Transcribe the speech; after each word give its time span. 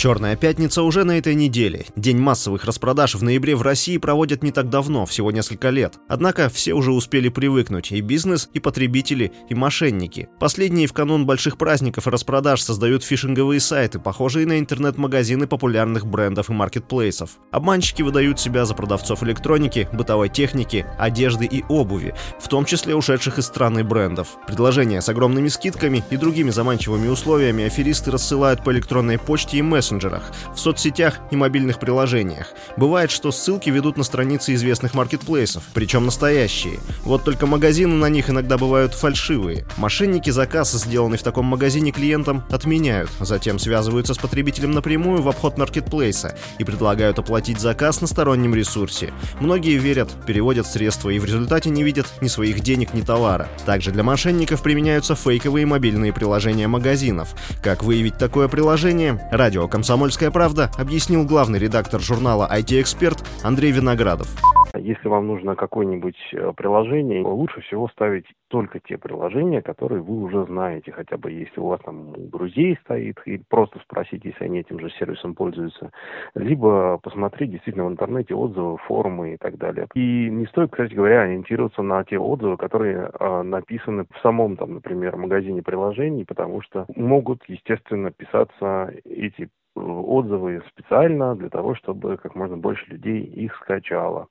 Черная 0.00 0.34
пятница 0.34 0.82
уже 0.82 1.04
на 1.04 1.18
этой 1.18 1.34
неделе. 1.34 1.84
День 1.94 2.16
массовых 2.16 2.64
распродаж 2.64 3.16
в 3.16 3.22
ноябре 3.22 3.54
в 3.54 3.60
России 3.60 3.98
проводят 3.98 4.42
не 4.42 4.50
так 4.50 4.70
давно, 4.70 5.04
всего 5.04 5.30
несколько 5.30 5.68
лет. 5.68 5.96
Однако 6.08 6.48
все 6.48 6.72
уже 6.72 6.90
успели 6.90 7.28
привыкнуть, 7.28 7.92
и 7.92 8.00
бизнес, 8.00 8.48
и 8.54 8.60
потребители, 8.60 9.30
и 9.50 9.54
мошенники. 9.54 10.30
Последние 10.38 10.86
в 10.86 10.94
канун 10.94 11.26
больших 11.26 11.58
праздников 11.58 12.06
и 12.06 12.10
распродаж 12.10 12.62
создают 12.62 13.04
фишинговые 13.04 13.60
сайты, 13.60 13.98
похожие 13.98 14.46
на 14.46 14.58
интернет-магазины 14.58 15.46
популярных 15.46 16.06
брендов 16.06 16.48
и 16.48 16.54
маркетплейсов. 16.54 17.32
Обманщики 17.52 18.00
выдают 18.00 18.40
себя 18.40 18.64
за 18.64 18.72
продавцов 18.72 19.22
электроники, 19.22 19.86
бытовой 19.92 20.30
техники, 20.30 20.86
одежды 20.98 21.44
и 21.44 21.62
обуви, 21.68 22.14
в 22.38 22.48
том 22.48 22.64
числе 22.64 22.94
ушедших 22.94 23.36
из 23.36 23.44
страны 23.44 23.84
брендов. 23.84 24.38
Предложения 24.46 25.02
с 25.02 25.10
огромными 25.10 25.48
скидками 25.48 26.02
и 26.08 26.16
другими 26.16 26.48
заманчивыми 26.48 27.08
условиями 27.08 27.64
аферисты 27.64 28.10
рассылают 28.10 28.64
по 28.64 28.72
электронной 28.72 29.18
почте 29.18 29.58
и 29.58 29.62
мессенджерам 29.62 29.89
мессенджерах, 29.90 30.22
в 30.54 30.58
соцсетях 30.58 31.18
и 31.30 31.36
мобильных 31.36 31.78
приложениях. 31.78 32.48
Бывает, 32.76 33.10
что 33.10 33.32
ссылки 33.32 33.70
ведут 33.70 33.96
на 33.96 34.04
страницы 34.04 34.54
известных 34.54 34.94
маркетплейсов, 34.94 35.64
причем 35.74 36.06
настоящие. 36.06 36.78
Вот 37.02 37.24
только 37.24 37.46
магазины 37.46 37.94
на 37.94 38.08
них 38.08 38.30
иногда 38.30 38.56
бывают 38.56 38.94
фальшивые. 38.94 39.66
Мошенники 39.76 40.30
заказ, 40.30 40.72
сделанный 40.72 41.18
в 41.18 41.22
таком 41.22 41.46
магазине 41.46 41.90
клиентам, 41.92 42.44
отменяют, 42.50 43.10
затем 43.20 43.58
связываются 43.58 44.14
с 44.14 44.18
потребителем 44.18 44.72
напрямую 44.72 45.22
в 45.22 45.28
обход 45.28 45.58
маркетплейса 45.58 46.36
и 46.58 46.64
предлагают 46.64 47.18
оплатить 47.18 47.60
заказ 47.60 48.00
на 48.00 48.06
стороннем 48.06 48.54
ресурсе. 48.54 49.12
Многие 49.40 49.76
верят, 49.76 50.10
переводят 50.26 50.66
средства 50.66 51.10
и 51.10 51.18
в 51.18 51.24
результате 51.24 51.70
не 51.70 51.82
видят 51.82 52.06
ни 52.20 52.28
своих 52.28 52.60
денег, 52.60 52.94
ни 52.94 53.02
товара. 53.02 53.48
Также 53.66 53.90
для 53.90 54.02
мошенников 54.02 54.62
применяются 54.62 55.14
фейковые 55.14 55.66
мобильные 55.66 56.12
приложения 56.12 56.68
магазинов. 56.68 57.34
Как 57.62 57.82
выявить 57.82 58.18
такое 58.18 58.48
приложение? 58.48 59.28
Радио 59.30 59.66
«Комсомольская 59.80 60.30
правда» 60.30 60.68
объяснил 60.78 61.24
главный 61.26 61.58
редактор 61.58 62.02
журнала 62.02 62.46
IT-эксперт 62.54 63.24
Андрей 63.42 63.72
Виноградов. 63.72 64.28
Если 64.76 65.08
вам 65.08 65.26
нужно 65.26 65.56
какое-нибудь 65.56 66.18
э, 66.32 66.52
приложение, 66.54 67.24
лучше 67.24 67.60
всего 67.62 67.88
ставить 67.88 68.26
только 68.48 68.78
те 68.78 68.98
приложения, 68.98 69.62
которые 69.62 70.02
вы 70.02 70.22
уже 70.22 70.44
знаете, 70.44 70.92
хотя 70.92 71.16
бы 71.16 71.32
если 71.32 71.58
у 71.60 71.66
вас 71.66 71.80
там 71.80 72.12
друзей 72.30 72.78
стоит, 72.84 73.18
и 73.24 73.40
просто 73.48 73.80
спросить, 73.80 74.24
если 74.24 74.44
они 74.44 74.60
этим 74.60 74.78
же 74.78 74.90
сервисом 74.90 75.34
пользуются, 75.34 75.90
либо 76.34 76.98
посмотреть 76.98 77.50
действительно 77.50 77.86
в 77.86 77.92
интернете 77.92 78.34
отзывы, 78.34 78.76
форумы 78.86 79.34
и 79.34 79.36
так 79.38 79.56
далее. 79.56 79.88
И 79.94 80.28
не 80.30 80.46
стоит, 80.46 80.70
кстати 80.70 80.94
говоря, 80.94 81.22
ориентироваться 81.22 81.82
на 81.82 82.04
те 82.04 82.18
отзывы, 82.18 82.56
которые 82.56 83.10
э, 83.18 83.42
написаны 83.42 84.04
в 84.04 84.20
самом, 84.20 84.56
там, 84.56 84.74
например, 84.74 85.16
магазине 85.16 85.62
приложений, 85.62 86.26
потому 86.26 86.62
что 86.62 86.86
могут, 86.94 87.42
естественно, 87.48 88.10
писаться 88.10 88.92
эти 89.04 89.48
отзывы 89.80 90.62
специально 90.68 91.34
для 91.34 91.48
того, 91.48 91.74
чтобы 91.74 92.16
как 92.16 92.34
можно 92.34 92.56
больше 92.56 92.84
людей 92.90 93.22
их 93.22 93.54
скачало. 93.56 94.28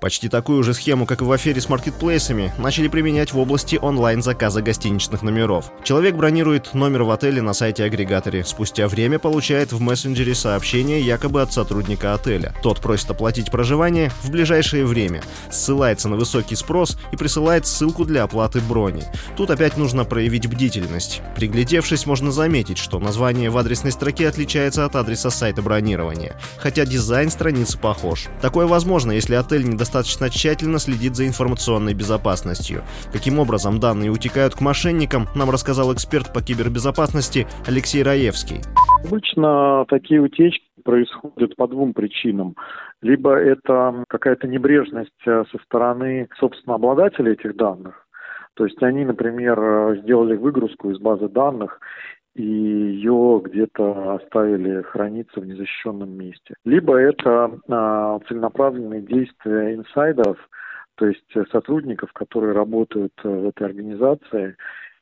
Почти 0.00 0.28
такую 0.28 0.62
же 0.62 0.74
схему, 0.74 1.06
как 1.06 1.22
и 1.22 1.24
в 1.24 1.32
афере 1.32 1.60
с 1.60 1.68
маркетплейсами, 1.68 2.52
начали 2.56 2.86
применять 2.86 3.32
в 3.32 3.38
области 3.38 3.76
онлайн-заказа 3.82 4.62
гостиничных 4.62 5.22
номеров. 5.22 5.72
Человек 5.82 6.14
бронирует 6.14 6.72
номер 6.72 7.02
в 7.02 7.10
отеле 7.10 7.42
на 7.42 7.52
сайте-агрегаторе. 7.52 8.44
Спустя 8.44 8.86
время 8.86 9.18
получает 9.18 9.72
в 9.72 9.80
мессенджере 9.80 10.36
сообщение 10.36 11.00
якобы 11.00 11.42
от 11.42 11.52
сотрудника 11.52 12.14
отеля. 12.14 12.54
Тот 12.62 12.78
просит 12.80 13.10
оплатить 13.10 13.50
проживание 13.50 14.12
в 14.22 14.30
ближайшее 14.30 14.86
время, 14.86 15.20
ссылается 15.50 16.08
на 16.08 16.14
высокий 16.14 16.54
спрос 16.54 16.96
и 17.10 17.16
присылает 17.16 17.66
ссылку 17.66 18.04
для 18.04 18.22
оплаты 18.22 18.60
брони. 18.60 19.02
Тут 19.36 19.50
опять 19.50 19.76
нужно 19.76 20.04
проявить 20.04 20.46
бдительность. 20.46 21.22
Приглядевшись, 21.34 22.06
можно 22.06 22.30
заметить, 22.30 22.78
что 22.78 23.00
название 23.00 23.50
в 23.50 23.58
адресной 23.58 23.90
строке 23.90 24.28
отличается 24.28 24.84
от 24.84 24.94
адреса 24.94 25.30
сайта 25.30 25.60
бронирования, 25.60 26.36
хотя 26.58 26.84
дизайн 26.84 27.30
страницы 27.30 27.78
похож. 27.78 28.26
Такое 28.40 28.66
возможно, 28.66 29.10
если 29.10 29.34
отель 29.34 29.68
не 29.68 29.76
достаточно 29.88 30.28
тщательно 30.28 30.78
следит 30.78 31.16
за 31.16 31.26
информационной 31.26 31.94
безопасностью. 31.94 32.82
Каким 33.10 33.38
образом 33.38 33.80
данные 33.80 34.10
утекают 34.10 34.54
к 34.54 34.60
мошенникам, 34.60 35.24
нам 35.34 35.48
рассказал 35.48 35.94
эксперт 35.94 36.30
по 36.34 36.42
кибербезопасности 36.42 37.46
Алексей 37.66 38.02
Раевский. 38.02 38.60
Обычно 39.06 39.86
такие 39.88 40.20
утечки 40.20 40.66
происходят 40.84 41.56
по 41.56 41.66
двум 41.66 41.94
причинам. 41.94 42.54
Либо 43.00 43.34
это 43.34 44.04
какая-то 44.08 44.46
небрежность 44.46 45.22
э, 45.26 45.44
со 45.50 45.58
стороны, 45.64 46.28
собственно, 46.38 46.74
обладателя 46.74 47.32
этих 47.32 47.56
данных, 47.56 48.06
то 48.54 48.64
есть 48.64 48.82
они, 48.82 49.04
например, 49.04 49.58
э, 49.58 50.00
сделали 50.02 50.36
выгрузку 50.36 50.90
из 50.90 50.98
базы 50.98 51.28
данных 51.28 51.80
и 52.38 52.42
ее 52.42 53.42
где-то 53.44 54.14
оставили 54.14 54.82
храниться 54.82 55.40
в 55.40 55.46
незащищенном 55.46 56.10
месте. 56.16 56.54
Либо 56.64 56.96
это 56.96 57.50
а, 57.68 58.20
целенаправленные 58.28 59.02
действия 59.02 59.74
инсайдеров, 59.74 60.38
то 60.94 61.06
есть 61.06 61.50
сотрудников, 61.50 62.12
которые 62.12 62.52
работают 62.54 63.12
э, 63.22 63.28
в 63.28 63.46
этой 63.46 63.66
организации 63.66 64.56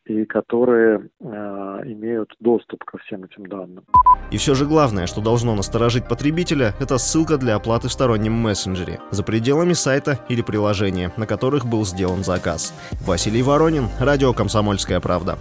и 0.04 0.26
которые 0.26 1.08
э, 1.20 1.24
имеют 1.24 2.34
доступ 2.38 2.84
ко 2.84 2.98
всем 2.98 3.24
этим 3.24 3.46
данным. 3.46 3.84
И 4.30 4.36
все 4.36 4.54
же 4.54 4.66
главное, 4.66 5.06
что 5.06 5.22
должно 5.22 5.54
насторожить 5.54 6.06
потребителя, 6.06 6.72
это 6.80 6.98
ссылка 6.98 7.38
для 7.38 7.56
оплаты 7.56 7.88
в 7.88 7.92
стороннем 7.92 8.34
мессенджере, 8.34 9.00
за 9.10 9.22
пределами 9.22 9.72
сайта 9.72 10.18
или 10.28 10.42
приложения, 10.42 11.12
на 11.16 11.26
которых 11.26 11.64
был 11.64 11.84
сделан 11.86 12.24
заказ. 12.24 12.74
Василий 13.06 13.42
Воронин, 13.42 13.86
Радио 13.98 14.34
«Комсомольская 14.34 15.00
правда». 15.00 15.38